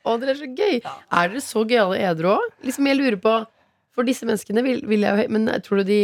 [0.00, 0.78] Å, dere er så gøy!
[0.80, 2.44] Er dere så gøyale edru òg?
[2.64, 3.32] Liksom, jeg lurer på
[3.96, 5.98] For disse menneskene vil, vil jeg jo Men tror du de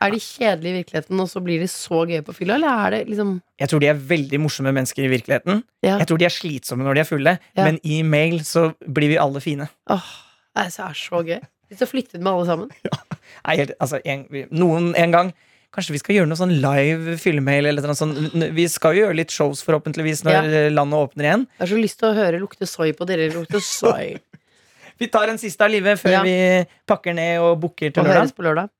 [0.00, 2.94] Er de kjedelige i virkeligheten, og så blir de så gøye på fylla, eller er
[2.94, 5.62] det liksom Jeg tror de er veldig morsomme mennesker i virkeligheten.
[5.84, 5.94] Ja.
[6.02, 7.64] Jeg tror de er slitsomme når de er fulle, Ja.
[7.64, 9.68] men i mail så blir vi alle fine.
[9.92, 10.10] Åh,
[10.56, 10.90] det er så-
[11.24, 11.38] gøy Vi.
[11.70, 12.68] Hvis du flyttet med alle sammen.
[13.46, 15.32] Nei, helt, altså, en, noen en gang
[15.76, 18.32] Kanskje vi skal gjøre noe sånn live fyllemail eller noe sånt.
[18.56, 20.68] Vi skal jo gjøre litt shows forhåpentligvis når Ja.
[20.72, 21.42] landet åpner igjen.
[21.58, 23.28] Jeg har så lyst til å høre lukte soy på dere.
[23.34, 24.16] Lukte soy.
[24.98, 26.22] Vi tar en siste av livet før Ja.
[26.24, 28.22] vi pakker ned og booker til Og lørdag.
[28.22, 28.70] høres på lørdag.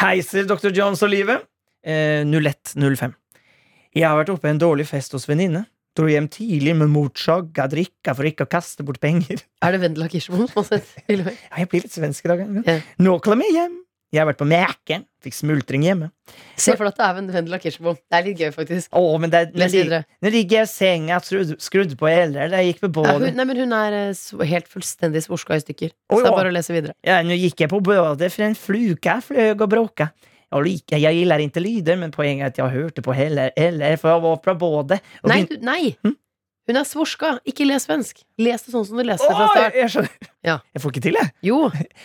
[0.00, 0.72] Heiser Dr.
[0.72, 1.42] Jones og livet.
[1.84, 3.12] Eh, 0105.
[3.94, 5.66] Jeg har vært oppe i en dårlig fest hos venninne.
[5.94, 9.42] Dro hjem tidlig med motsjagga drikka for ikke å kaste bort penger.
[9.60, 11.36] Er det Vendela Kirsebom som har sett filmen?
[11.50, 12.64] Ja, jeg blir litt svensk i dag.
[12.64, 12.78] Ja.
[13.04, 13.76] Nå klemmer jeg hjem.
[14.12, 15.04] Jeg har vært på Mæken.
[15.24, 16.10] Fikk smultring hjemme.
[16.60, 17.94] Se for deg at det er Ven- Vendela Kirsebom.
[17.96, 18.90] Det er litt gøy, faktisk.
[18.98, 19.88] Å, men det, nå, Les lig-
[20.20, 23.56] nå ligger jeg i senga, skrudd, skrudd på eller jeg gikk på Ja, nei, men
[23.62, 25.94] hun er eh, helt fullstendig svorska i stykker.
[26.10, 26.92] Så det er bare å lese videre.
[27.06, 30.10] Ja, nå gikk jeg på badet for en fluke fløy og bråka.
[30.52, 34.12] Jeg, jag gillar inte lyder, men poenget er at jeg hørte på heller, eller for
[34.12, 34.98] jeg var på badet.
[35.24, 35.94] Nei, du, nei!
[36.04, 36.18] Hm?
[36.70, 37.32] Hun er svorska.
[37.48, 38.20] Ikke les svensk.
[38.38, 39.74] Les det sånn som du leste fra start.
[39.74, 40.28] jeg, skjønner.
[40.46, 40.54] Ja.
[40.74, 41.30] jeg får ikke til, jeg.
[41.46, 41.56] Jo,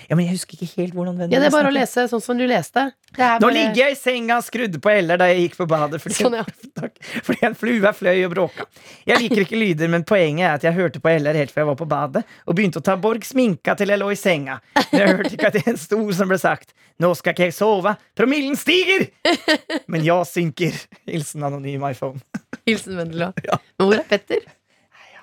[0.09, 2.21] Ja, men jeg husker ikke helt hvordan den ja, det er bare å lese sånn
[2.21, 2.83] som du leste.
[3.17, 5.67] Det er Nå ligger jeg i senga, og skrudde på eller da jeg gikk på
[5.69, 6.45] badet fordi, Sånn, ja.
[7.25, 8.67] fordi en flue fløy og bråka.
[9.09, 11.71] Jeg liker ikke lyder, men poenget er at jeg hørte på eller helt før jeg
[11.71, 14.59] var på badet, og begynte å ta Borg sminka til jeg lå i senga.
[14.91, 16.73] Men jeg hørte ikke at det er en stor som ble sagt.
[17.03, 17.93] Nå skal ikke jeg sove.
[18.17, 19.07] Promillen stiger!
[19.91, 20.77] Men jeg synker.
[21.05, 22.21] Hilsen anonym iPhone.
[22.65, 23.31] Hilsen Vendela.
[23.47, 23.59] Ja.
[23.77, 24.47] Men hvor er Petter?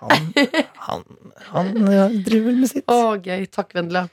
[0.04, 0.28] Han,
[0.84, 1.04] han,
[1.48, 1.70] han
[2.26, 2.86] driver vel med sitt.
[2.92, 3.46] Å, gøy.
[3.50, 4.06] Takk, Vendela.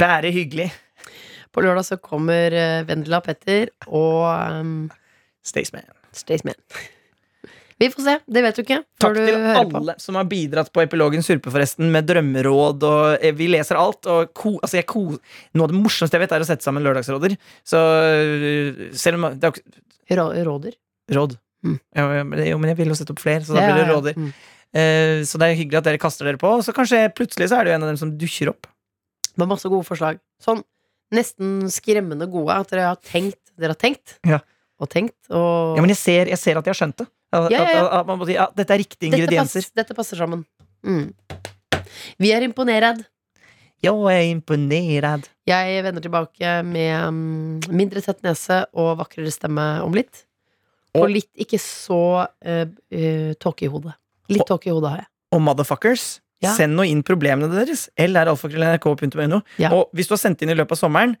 [0.00, 0.68] Bare hyggelig.
[1.50, 4.26] På lørdag så kommer eh, Vendela og Petter og
[4.60, 4.74] um,
[5.46, 5.88] Staysman.
[6.14, 6.58] Staysman.
[7.80, 8.14] Vi får se.
[8.28, 10.02] Det vet du ikke Takk du til alle på.
[10.04, 12.84] som har bidratt på Epilogen Surpe, forresten, med drømmeråd.
[12.84, 14.04] Og eh, vi leser alt.
[14.12, 15.04] Og ko, altså ko,
[15.56, 17.38] noe av det morsomste jeg vet, er å sette sammen lørdagsråder.
[17.64, 20.74] Så øh, selv om det er jo Råder.
[21.14, 21.36] Råd.
[21.64, 21.76] Mm.
[21.94, 23.90] Men jo, men jeg vil jo sette opp flere, så da Ja, blir det ja,
[23.92, 23.94] ja.
[23.96, 24.16] råder.
[24.18, 24.32] Mm.
[24.80, 26.50] Eh, så det er hyggelig at dere kaster dere på.
[26.66, 28.66] Så kanskje plutselig så er det jo en av dem som dukker opp.
[29.30, 30.18] Det var masse gode forslag.
[30.42, 30.60] Sånn
[31.14, 32.58] nesten skremmende gode.
[32.58, 33.38] At dere har tenkt.
[33.56, 34.18] Dere har tenkt.
[34.26, 34.40] Ja.
[34.82, 35.16] Og tenkt.
[35.30, 37.06] Og Ja, men jeg ser, jeg ser at de har skjønt det.
[37.32, 37.84] At, Ja, ja.
[37.86, 39.62] At, at man må si, ja, dette er riktige ingredienser.
[39.62, 40.44] pass, dette passer sammen.
[40.82, 41.12] Mm.
[42.18, 43.04] Vi er imponert.
[43.82, 45.28] Jeg er imponerad.
[45.48, 50.26] Jeg vender tilbake med mm, mindre tett nese og vakrere stemme om litt.
[50.94, 53.94] Og Og- litt ikke så uh, tåke i hodet.
[54.28, 55.08] Litt tåke i hodet har jeg.
[55.32, 56.52] Og motherfuckers, Ja.
[56.56, 57.88] send nå inn problemene deres.
[57.96, 59.40] lralfakrøll.nrk.no.
[59.58, 59.70] Ja.
[59.72, 61.16] Og hvis du har sendt inn i løpet av sommeren,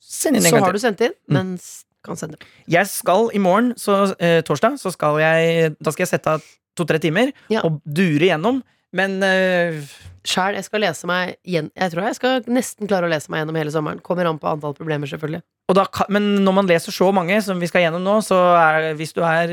[0.00, 1.32] send inn en Så gang har du sendt inn, Mm.
[1.34, 2.38] men s- kan sende.
[2.70, 6.44] Jeg skal i morgen, så, eh, torsdag, så skal jeg Da skal jeg sette av
[6.76, 7.60] to-tre timer Ja.
[7.64, 8.62] og dure gjennom.
[8.96, 9.82] Men eh,
[10.26, 13.42] Sjæl, jeg skal lese meg igjen Jeg tror jeg skal nesten klare å lese meg
[13.44, 14.00] gjennom hele sommeren.
[14.02, 15.42] Kommer an på antall problemer, selvfølgelig.
[15.68, 18.94] og da, Men når man leser så mange som vi skal gjennom nå, så er
[18.98, 19.46] hvis du er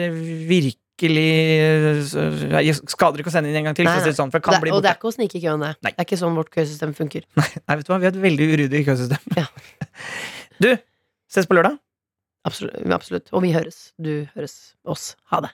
[0.50, 2.24] virkelig så,
[2.64, 4.32] Jeg skader ikke å sende inn en gang til, for Nei, å si det sånn,
[4.34, 4.94] for det kan Det, bli og det borte.
[4.94, 5.72] er ikke å snike i køen, det.
[5.84, 5.92] Nei.
[5.92, 7.24] Det er ikke sånn vårt køsystem funker.
[7.38, 9.38] Nei, vet du hva, vi har et veldig uryddig køsystem.
[9.38, 9.48] Ja.
[10.64, 10.70] Du,
[11.34, 11.80] ses på lørdag.
[12.44, 12.76] Absolutt.
[12.92, 13.30] absolutt.
[13.32, 13.92] Og vi høres.
[13.98, 14.74] Du høres.
[14.86, 15.16] Oss.
[15.32, 15.54] Ha det.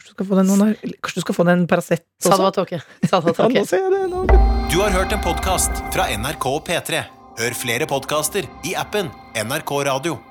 [0.00, 2.42] Kanskje du skal få deg noen Kanskje du skal få deg en Paracet Sa også?
[2.46, 2.80] var tåke.
[3.04, 4.02] Sa det var Ja, nå ser jeg det.
[4.14, 4.24] Nå.
[4.70, 7.04] Du har hørt en podkast fra NRK og P3.
[7.40, 10.29] Hør flere podkaster i appen NRK Radio.